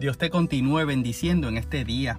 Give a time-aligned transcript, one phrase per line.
[0.00, 2.18] Dios te continúe bendiciendo en este día.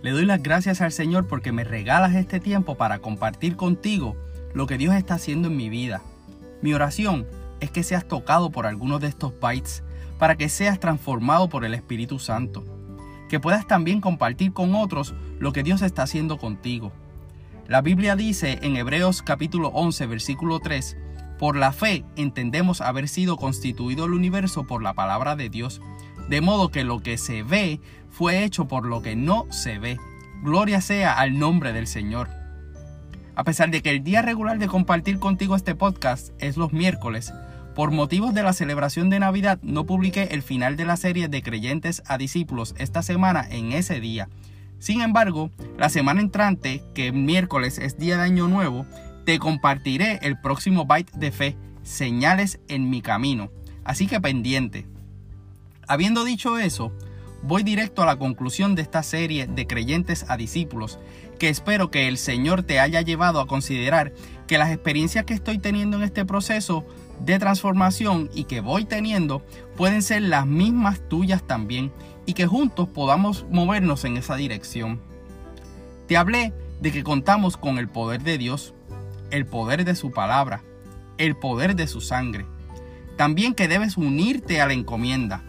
[0.00, 4.16] Le doy las gracias al Señor porque me regalas este tiempo para compartir contigo
[4.54, 6.00] lo que Dios está haciendo en mi vida.
[6.62, 7.26] Mi oración
[7.60, 9.82] es que seas tocado por algunos de estos bytes
[10.18, 12.64] para que seas transformado por el Espíritu Santo.
[13.28, 16.90] Que puedas también compartir con otros lo que Dios está haciendo contigo.
[17.68, 20.96] La Biblia dice en Hebreos capítulo 11 versículo 3,
[21.38, 25.80] por la fe entendemos haber sido constituido el universo por la palabra de Dios,
[26.30, 29.98] de modo que lo que se ve fue hecho por lo que no se ve.
[30.42, 32.28] Gloria sea al nombre del Señor.
[33.34, 37.34] A pesar de que el día regular de compartir contigo este podcast es los miércoles,
[37.74, 41.42] por motivos de la celebración de Navidad no publiqué el final de la serie de
[41.42, 44.28] creyentes a discípulos esta semana en ese día.
[44.78, 48.86] Sin embargo, la semana entrante, que miércoles es día de Año Nuevo,
[49.26, 53.50] te compartiré el próximo byte de fe, señales en mi camino.
[53.84, 54.86] Así que pendiente.
[55.90, 56.92] Habiendo dicho eso,
[57.42, 61.00] voy directo a la conclusión de esta serie de creyentes a discípulos,
[61.40, 64.12] que espero que el Señor te haya llevado a considerar
[64.46, 66.84] que las experiencias que estoy teniendo en este proceso
[67.18, 69.44] de transformación y que voy teniendo
[69.76, 71.90] pueden ser las mismas tuyas también
[72.24, 75.00] y que juntos podamos movernos en esa dirección.
[76.06, 78.74] Te hablé de que contamos con el poder de Dios,
[79.32, 80.62] el poder de su palabra,
[81.18, 82.46] el poder de su sangre.
[83.16, 85.42] También que debes unirte a la encomienda,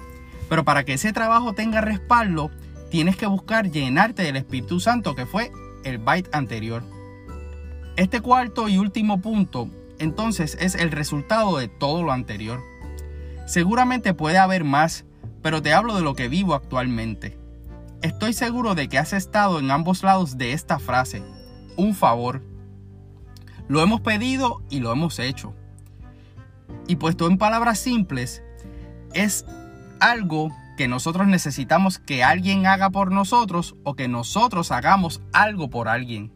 [0.52, 2.52] pero para que ese trabajo tenga respaldo,
[2.90, 5.50] tienes que buscar llenarte del Espíritu Santo, que fue
[5.86, 6.84] el byte anterior.
[7.96, 12.60] Este cuarto y último punto, entonces, es el resultado de todo lo anterior.
[13.48, 15.06] Seguramente puede haber más,
[15.42, 17.38] pero te hablo de lo que vivo actualmente.
[18.02, 21.24] Estoy seguro de que has estado en ambos lados de esta frase,
[21.78, 22.42] un favor.
[23.70, 25.54] Lo hemos pedido y lo hemos hecho.
[26.88, 28.44] Y puesto en palabras simples,
[29.14, 29.46] es
[30.02, 35.88] algo que nosotros necesitamos que alguien haga por nosotros o que nosotros hagamos algo por
[35.88, 36.32] alguien.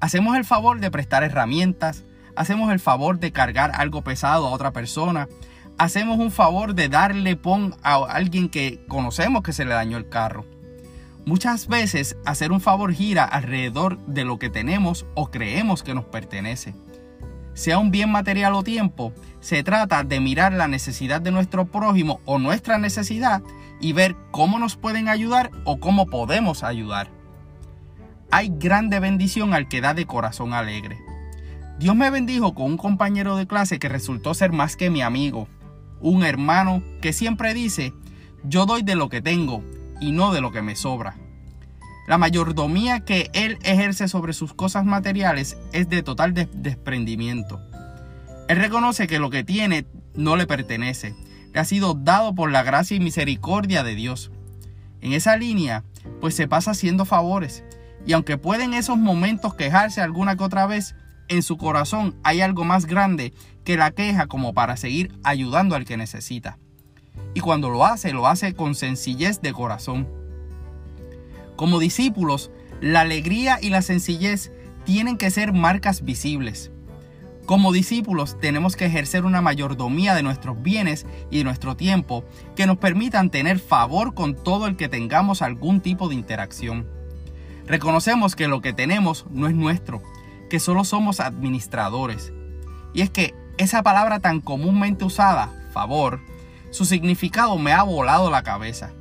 [0.00, 2.04] Hacemos el favor de prestar herramientas,
[2.36, 5.28] hacemos el favor de cargar algo pesado a otra persona,
[5.76, 10.08] hacemos un favor de darle pon a alguien que conocemos que se le dañó el
[10.08, 10.46] carro.
[11.26, 16.04] Muchas veces hacer un favor gira alrededor de lo que tenemos o creemos que nos
[16.04, 16.74] pertenece
[17.58, 22.20] sea un bien material o tiempo, se trata de mirar la necesidad de nuestro prójimo
[22.24, 23.42] o nuestra necesidad
[23.80, 27.10] y ver cómo nos pueden ayudar o cómo podemos ayudar.
[28.30, 30.98] Hay grande bendición al que da de corazón alegre.
[31.80, 35.48] Dios me bendijo con un compañero de clase que resultó ser más que mi amigo,
[36.00, 37.92] un hermano que siempre dice,
[38.44, 39.64] yo doy de lo que tengo
[40.00, 41.16] y no de lo que me sobra.
[42.08, 47.60] La mayordomía que él ejerce sobre sus cosas materiales es de total desprendimiento.
[48.48, 51.14] Él reconoce que lo que tiene no le pertenece,
[51.52, 54.30] le ha sido dado por la gracia y misericordia de Dios.
[55.02, 55.84] En esa línea,
[56.22, 57.62] pues se pasa haciendo favores,
[58.06, 60.94] y aunque puede en esos momentos quejarse alguna que otra vez,
[61.28, 65.84] en su corazón hay algo más grande que la queja como para seguir ayudando al
[65.84, 66.56] que necesita.
[67.34, 70.17] Y cuando lo hace, lo hace con sencillez de corazón.
[71.58, 74.52] Como discípulos, la alegría y la sencillez
[74.84, 76.70] tienen que ser marcas visibles.
[77.46, 82.24] Como discípulos tenemos que ejercer una mayordomía de nuestros bienes y de nuestro tiempo
[82.54, 86.86] que nos permitan tener favor con todo el que tengamos algún tipo de interacción.
[87.66, 90.00] Reconocemos que lo que tenemos no es nuestro,
[90.48, 92.32] que solo somos administradores.
[92.94, 96.20] Y es que esa palabra tan comúnmente usada, favor,
[96.70, 98.92] su significado me ha volado la cabeza.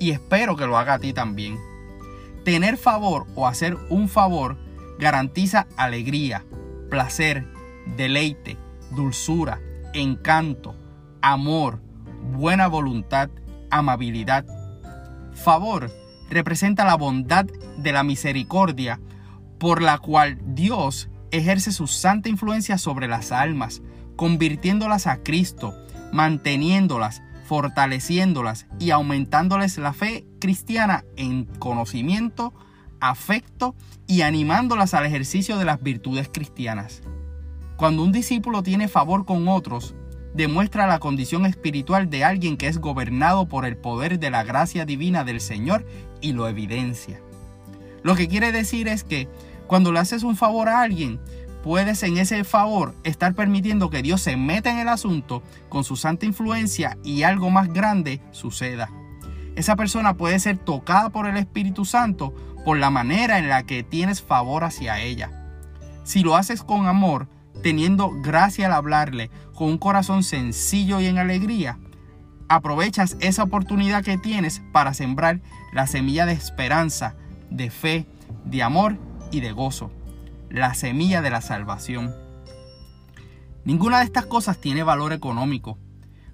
[0.00, 1.69] Y espero que lo haga a ti también.
[2.44, 4.58] Tener favor o hacer un favor
[4.98, 6.44] garantiza alegría,
[6.88, 7.46] placer,
[7.96, 8.56] deleite,
[8.94, 9.60] dulzura,
[9.94, 10.74] encanto,
[11.22, 11.82] amor,
[12.32, 13.30] buena voluntad,
[13.70, 14.44] amabilidad.
[15.32, 15.90] Favor
[16.28, 17.46] representa la bondad
[17.78, 19.00] de la misericordia
[19.58, 23.82] por la cual Dios ejerce su santa influencia sobre las almas,
[24.16, 25.74] convirtiéndolas a Cristo,
[26.12, 32.52] manteniéndolas, fortaleciéndolas y aumentándoles la fe cristiana en conocimiento,
[32.98, 33.76] afecto
[34.06, 37.02] y animándolas al ejercicio de las virtudes cristianas.
[37.76, 39.94] Cuando un discípulo tiene favor con otros,
[40.34, 44.84] demuestra la condición espiritual de alguien que es gobernado por el poder de la gracia
[44.84, 45.86] divina del Señor
[46.20, 47.20] y lo evidencia.
[48.02, 49.28] Lo que quiere decir es que
[49.66, 51.20] cuando le haces un favor a alguien,
[51.62, 55.96] puedes en ese favor estar permitiendo que Dios se meta en el asunto con su
[55.96, 58.90] santa influencia y algo más grande suceda.
[59.56, 63.82] Esa persona puede ser tocada por el Espíritu Santo por la manera en la que
[63.82, 65.30] tienes favor hacia ella.
[66.04, 67.28] Si lo haces con amor,
[67.62, 71.78] teniendo gracia al hablarle, con un corazón sencillo y en alegría,
[72.48, 75.40] aprovechas esa oportunidad que tienes para sembrar
[75.72, 77.14] la semilla de esperanza,
[77.50, 78.06] de fe,
[78.44, 78.96] de amor
[79.30, 79.90] y de gozo,
[80.48, 82.14] la semilla de la salvación.
[83.64, 85.78] Ninguna de estas cosas tiene valor económico,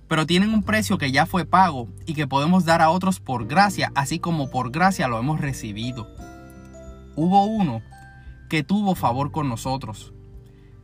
[0.08, 3.46] pero tienen un precio que ya fue pago y que podemos dar a otros por
[3.46, 6.08] gracia, así como por gracia lo hemos recibido.
[7.16, 7.82] Hubo uno
[8.48, 10.12] que tuvo favor con nosotros.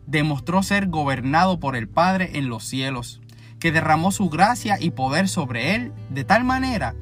[0.06, 3.20] Demostró ser gobernado por el Padre en los cielos,
[3.60, 6.94] que derramó su gracia y poder sobre él de tal manera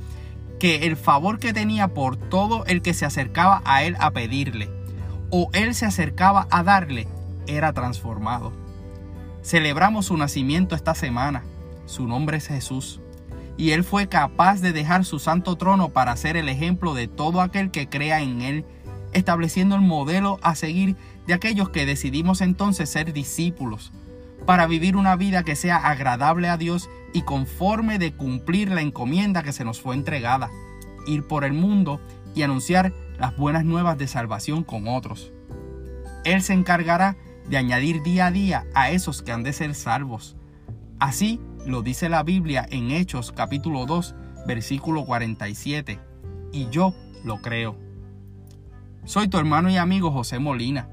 [0.58, 4.68] que el favor que tenía por todo el que se acercaba a él a pedirle,
[5.30, 7.08] o él se acercaba a darle,
[7.46, 8.52] era transformado.
[9.42, 11.44] Celebramos su nacimiento esta semana.
[11.90, 13.00] Su nombre es Jesús.
[13.56, 17.40] Y Él fue capaz de dejar su santo trono para ser el ejemplo de todo
[17.40, 18.64] aquel que crea en Él,
[19.12, 20.94] estableciendo el modelo a seguir
[21.26, 23.90] de aquellos que decidimos entonces ser discípulos,
[24.46, 29.42] para vivir una vida que sea agradable a Dios y conforme de cumplir la encomienda
[29.42, 30.48] que se nos fue entregada,
[31.08, 32.00] ir por el mundo
[32.36, 35.32] y anunciar las buenas nuevas de salvación con otros.
[36.24, 37.16] Él se encargará
[37.48, 40.36] de añadir día a día a esos que han de ser salvos.
[41.00, 44.14] Así lo dice la Biblia en Hechos capítulo 2,
[44.46, 45.98] versículo 47,
[46.52, 47.76] y yo lo creo.
[49.04, 50.88] Soy tu hermano y amigo José Molina,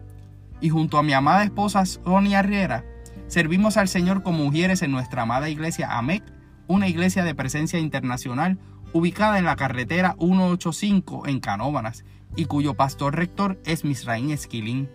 [0.59, 2.83] y junto a mi amada esposa Sonia Herrera,
[3.27, 6.23] servimos al Señor como mujeres en nuestra amada iglesia AMEC,
[6.67, 8.57] una iglesia de presencia internacional
[8.93, 12.05] ubicada en la carretera 185 en Canóbanas,
[12.35, 14.89] y cuyo pastor rector es Misraín Esquilín.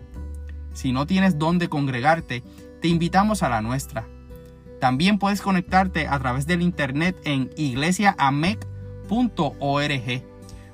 [0.75, 2.43] Si no tienes dónde congregarte,
[2.81, 4.07] te invitamos a la nuestra.
[4.83, 8.59] También puedes conectarte a través del internet en iglesiaamec.org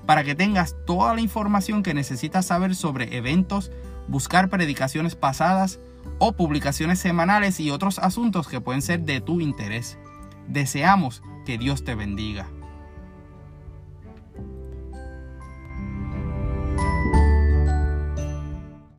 [0.07, 3.71] para que tengas toda la información que necesitas saber sobre eventos,
[4.07, 5.79] buscar predicaciones pasadas
[6.19, 9.99] o publicaciones semanales y otros asuntos que pueden ser de tu interés.
[10.47, 12.49] Deseamos que Dios te bendiga.